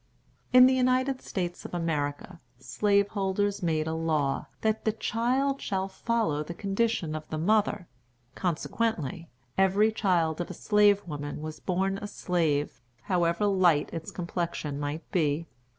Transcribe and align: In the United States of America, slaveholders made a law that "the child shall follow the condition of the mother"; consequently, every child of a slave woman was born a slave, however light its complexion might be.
In 0.51 0.65
the 0.65 0.73
United 0.73 1.21
States 1.21 1.63
of 1.63 1.75
America, 1.75 2.39
slaveholders 2.57 3.61
made 3.61 3.85
a 3.85 3.93
law 3.93 4.47
that 4.61 4.83
"the 4.83 4.91
child 4.93 5.61
shall 5.61 5.87
follow 5.87 6.41
the 6.43 6.55
condition 6.55 7.13
of 7.13 7.27
the 7.29 7.37
mother"; 7.37 7.87
consequently, 8.33 9.29
every 9.59 9.91
child 9.91 10.41
of 10.41 10.49
a 10.49 10.55
slave 10.55 11.03
woman 11.05 11.39
was 11.39 11.59
born 11.59 11.99
a 11.99 12.07
slave, 12.07 12.81
however 13.03 13.45
light 13.45 13.93
its 13.93 14.09
complexion 14.09 14.79
might 14.79 15.07
be. 15.11 15.45